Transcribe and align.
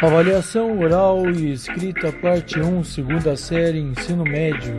Avaliação 0.00 0.78
oral 0.78 1.28
e 1.28 1.52
escrita, 1.52 2.12
parte 2.12 2.60
1, 2.60 2.84
segunda 2.84 3.36
série, 3.36 3.80
ensino 3.80 4.22
médio. 4.22 4.78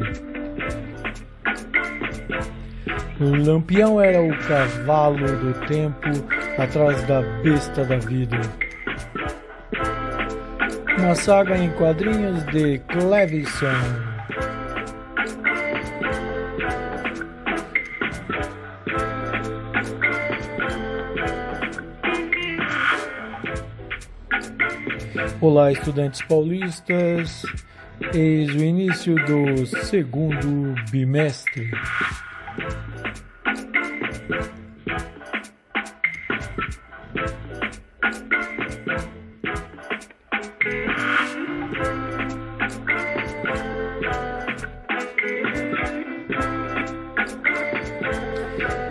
Lampião 3.20 4.00
era 4.02 4.22
o 4.22 4.30
cavalo 4.48 5.18
do 5.18 5.54
tempo 5.68 6.08
atrás 6.58 7.04
da 7.04 7.22
besta 7.44 7.84
da 7.84 7.98
vida. 7.98 8.40
Uma 10.98 11.14
saga 11.16 11.58
em 11.58 11.70
quadrinhos 11.72 12.46
de 12.46 12.80
Clevison. 12.88 14.10
Olá, 25.42 25.72
estudantes 25.72 26.22
paulistas. 26.24 27.44
Eis 28.14 28.54
o 28.54 28.60
início 28.60 29.16
do 29.26 29.66
segundo 29.86 30.76
bimestre. 30.92 31.72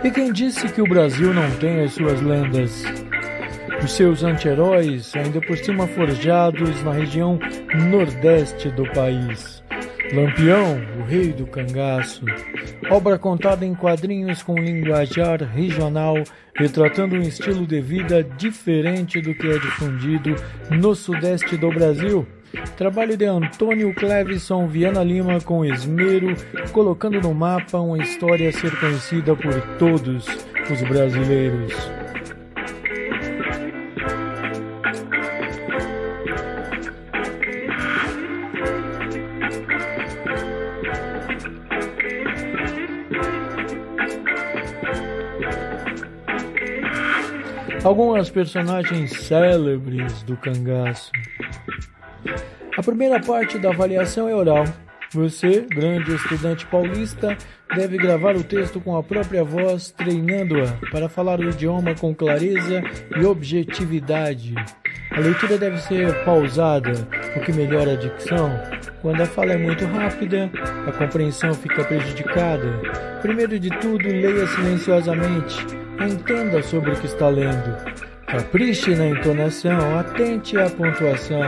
E 0.03 0.09
quem 0.09 0.33
disse 0.33 0.67
que 0.69 0.81
o 0.81 0.87
Brasil 0.87 1.31
não 1.31 1.51
tem 1.57 1.83
as 1.83 1.93
suas 1.93 2.19
lendas? 2.21 2.98
Os 3.83 3.91
seus 3.93 4.23
anti-heróis, 4.23 5.15
ainda 5.15 5.39
por 5.41 5.57
cima 5.57 5.87
forjados 5.87 6.83
na 6.83 6.91
região 6.91 7.39
nordeste 7.89 8.69
do 8.69 8.83
país. 8.91 9.63
Lampião, 10.13 10.81
o 10.99 11.03
rei 11.03 11.31
do 11.31 11.45
cangaço. 11.45 12.25
Obra 12.89 13.17
contada 13.17 13.65
em 13.65 13.75
quadrinhos 13.75 14.41
com 14.41 14.55
linguajar 14.55 15.43
regional, 15.43 16.15
retratando 16.55 17.15
um 17.15 17.21
estilo 17.21 17.65
de 17.65 17.79
vida 17.79 18.23
diferente 18.23 19.21
do 19.21 19.33
que 19.35 19.47
é 19.47 19.59
difundido 19.59 20.35
no 20.71 20.95
sudeste 20.95 21.55
do 21.55 21.69
Brasil. 21.69 22.27
Trabalho 22.75 23.15
de 23.15 23.25
Antônio 23.25 23.93
Clevison 23.93 24.67
Viana 24.67 25.03
Lima 25.03 25.39
com 25.39 25.63
esmero, 25.63 26.35
colocando 26.71 27.21
no 27.21 27.33
mapa 27.33 27.77
uma 27.77 27.99
história 27.99 28.49
a 28.49 28.51
ser 28.51 28.75
conhecida 28.79 29.35
por 29.35 29.61
todos 29.77 30.25
os 30.71 30.81
brasileiros. 30.81 31.98
Algumas 47.89 48.29
personagens 48.29 49.11
célebres 49.11 50.23
do 50.23 50.37
cangaço. 50.37 51.11
A 52.77 52.83
primeira 52.83 53.19
parte 53.19 53.57
da 53.57 53.69
avaliação 53.69 54.29
é 54.29 54.35
oral. 54.35 54.63
Você, 55.11 55.65
grande 55.67 56.13
estudante 56.13 56.67
paulista, 56.67 57.35
deve 57.75 57.97
gravar 57.97 58.35
o 58.35 58.43
texto 58.43 58.79
com 58.79 58.95
a 58.95 59.01
própria 59.01 59.43
voz, 59.43 59.89
treinando-a 59.89 60.77
para 60.91 61.09
falar 61.09 61.39
o 61.39 61.49
idioma 61.49 61.95
com 61.95 62.13
clareza 62.13 62.83
e 63.19 63.25
objetividade. 63.25 64.53
A 65.19 65.21
leitura 65.21 65.57
deve 65.57 65.77
ser 65.79 66.23
pausada, 66.23 66.93
o 67.35 67.41
que 67.41 67.51
melhora 67.51 67.91
a 67.91 67.95
dicção. 67.97 68.57
Quando 69.01 69.19
a 69.19 69.25
fala 69.25 69.51
é 69.51 69.57
muito 69.57 69.85
rápida, 69.85 70.49
a 70.87 70.93
compreensão 70.93 71.53
fica 71.53 71.83
prejudicada. 71.83 72.65
Primeiro 73.21 73.59
de 73.59 73.69
tudo, 73.69 74.07
leia 74.07 74.47
silenciosamente 74.47 75.57
Entenda 75.99 76.63
sobre 76.63 76.91
o 76.91 76.95
que 76.95 77.07
está 77.07 77.27
lendo. 77.27 77.75
Capriche 78.25 78.95
na 78.95 79.07
entonação, 79.07 79.99
atente 79.99 80.57
à 80.57 80.69
pontuação. 80.69 81.41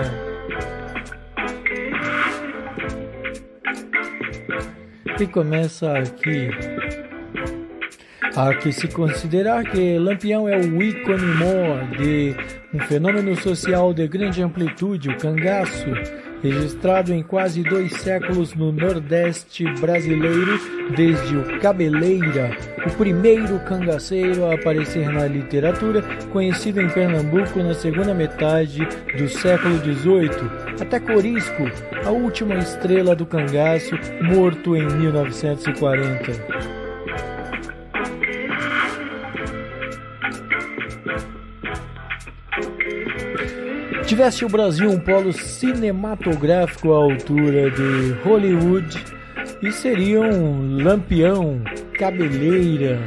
E 5.18 5.28
começa 5.28 5.98
aqui. 5.98 6.50
Há 8.36 8.54
que 8.56 8.72
se 8.72 8.88
considerar 8.88 9.66
que 9.66 9.98
Lampião 10.00 10.48
é 10.48 10.58
o 10.58 10.82
ícone 10.82 11.36
mor 11.36 11.98
de 11.98 12.34
um 12.74 12.80
fenômeno 12.80 13.36
social 13.36 13.94
de 13.94 14.08
grande 14.08 14.42
amplitude, 14.42 15.10
o 15.10 15.18
cangaço, 15.18 15.86
registrado 16.42 17.14
em 17.14 17.22
quase 17.22 17.62
dois 17.62 17.92
séculos 17.98 18.54
no 18.56 18.72
Nordeste 18.72 19.66
brasileiro, 19.82 20.58
desde 20.96 21.36
o 21.36 21.60
Cabeleira, 21.60 22.58
o 22.88 22.90
primeiro 22.92 23.60
cangaceiro 23.66 24.46
a 24.46 24.56
aparecer 24.56 25.10
na 25.10 25.28
literatura, 25.28 26.02
conhecido 26.32 26.82
em 26.82 26.88
Pernambuco 26.88 27.60
na 27.60 27.74
segunda 27.74 28.14
metade 28.14 28.88
do 29.18 29.28
século 29.28 29.78
XVIII, 29.80 30.80
até 30.82 31.02
Corisco, 31.02 31.64
a 32.06 32.12
última 32.12 32.56
estrela 32.56 33.14
do 33.14 33.26
cangaço, 33.26 33.94
morto 34.22 34.74
em 34.78 34.88
1940. 34.88 36.81
Tivesse 44.12 44.44
o 44.44 44.50
Brasil 44.50 44.90
um 44.90 45.00
polo 45.00 45.32
cinematográfico 45.32 46.92
à 46.92 46.98
altura 46.98 47.72
de 47.72 48.12
Hollywood, 48.26 49.02
e 49.64 49.72
seriam 49.72 50.30
Lampião, 50.84 51.62
Cabeleira, 51.98 53.00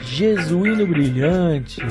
Jesuíno 0.00 0.86
Brilhante, 0.86 1.84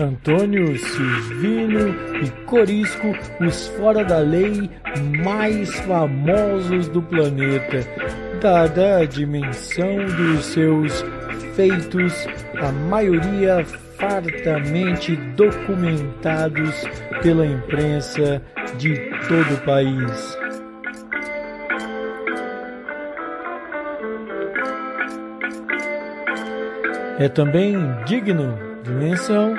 Antônio 0.00 0.78
Silvino 0.78 1.94
e 2.24 2.30
Corisco, 2.46 3.14
os 3.38 3.66
fora 3.76 4.02
da 4.02 4.20
lei 4.20 4.70
mais 5.22 5.78
famosos 5.80 6.88
do 6.88 7.02
planeta, 7.02 7.86
dada 8.40 9.00
a 9.00 9.04
dimensão 9.04 10.06
dos 10.06 10.42
seus 10.46 11.04
feitos, 11.54 12.26
a 12.62 12.72
maioria 12.72 13.62
fartamente 13.98 15.16
documentados 15.36 16.84
pela 17.22 17.46
imprensa 17.46 18.42
de 18.78 18.94
todo 19.28 19.54
o 19.54 19.64
país. 19.64 20.38
É 27.18 27.28
também 27.28 27.76
digno 28.04 28.58
de 28.82 28.90
menção 28.90 29.54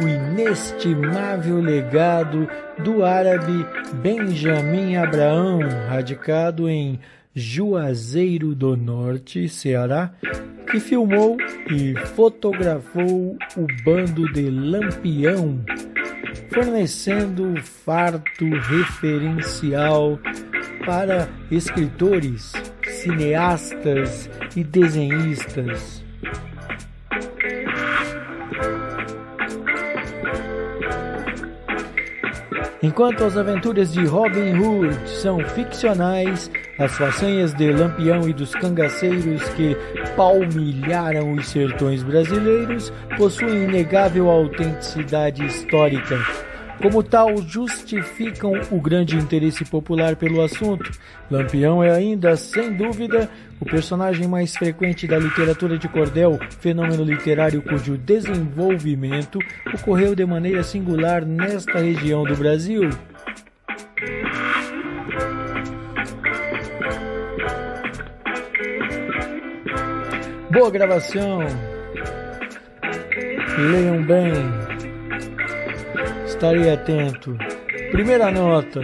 o 0.00 0.06
inestimável 0.06 1.60
legado 1.60 2.48
do 2.78 3.04
árabe 3.04 3.66
Benjamin 3.94 4.96
Abraão, 4.96 5.58
radicado 5.88 6.68
em 6.68 7.00
Juazeiro 7.34 8.54
do 8.54 8.76
Norte, 8.76 9.48
Ceará, 9.48 10.12
que 10.70 10.78
filmou 10.80 11.36
e 11.70 11.94
fotografou 12.14 13.36
o 13.56 13.66
bando 13.84 14.30
de 14.32 14.50
Lampião, 14.50 15.60
fornecendo 16.52 17.54
farto 17.62 18.44
referencial 18.44 20.18
para 20.84 21.28
escritores, 21.50 22.52
cineastas 22.86 24.30
e 24.54 24.62
desenhistas. 24.62 26.04
Enquanto 32.82 33.24
as 33.24 33.36
aventuras 33.36 33.92
de 33.92 34.04
Robin 34.04 34.56
Hood 34.56 35.08
são 35.08 35.40
ficcionais, 35.40 36.50
as 36.78 36.96
façanhas 36.96 37.52
de 37.54 37.72
Lampião 37.72 38.28
e 38.28 38.32
dos 38.32 38.54
cangaceiros 38.54 39.42
que 39.50 39.76
palmilharam 40.16 41.32
os 41.32 41.48
sertões 41.48 42.02
brasileiros 42.02 42.92
possuem 43.16 43.64
inegável 43.64 44.30
autenticidade 44.30 45.44
histórica 45.44 46.18
como 46.80 47.02
tal, 47.02 47.42
justificam 47.42 48.52
o 48.70 48.80
grande 48.80 49.16
interesse 49.16 49.64
popular 49.64 50.14
pelo 50.14 50.40
assunto. 50.40 50.90
Lampião 51.28 51.82
é 51.82 51.90
ainda, 51.90 52.36
sem 52.36 52.72
dúvida, 52.72 53.28
o 53.60 53.64
personagem 53.64 54.28
mais 54.28 54.56
frequente 54.56 55.06
da 55.06 55.18
literatura 55.18 55.76
de 55.76 55.88
cordel, 55.88 56.38
fenômeno 56.60 57.02
literário 57.02 57.60
cujo 57.62 57.98
desenvolvimento 57.98 59.40
ocorreu 59.74 60.14
de 60.14 60.24
maneira 60.24 60.62
singular 60.62 61.24
nesta 61.24 61.80
região 61.80 62.22
do 62.22 62.36
Brasil. 62.36 62.88
Boa 70.58 70.72
gravação. 70.72 71.38
Leiam 73.56 74.04
bem. 74.04 74.32
Estarei 76.26 76.72
atento. 76.72 77.38
Primeira 77.92 78.28
nota, 78.32 78.80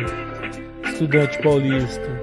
estudante 0.84 1.36
paulista. 1.42 2.13